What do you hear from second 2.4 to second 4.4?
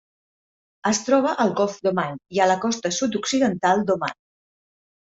a la costa sud-occidental d'Oman.